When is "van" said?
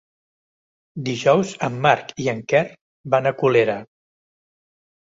3.17-3.35